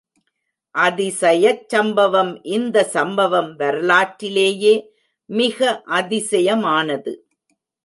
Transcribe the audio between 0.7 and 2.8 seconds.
அதிசயச் சம்பவம் இந்த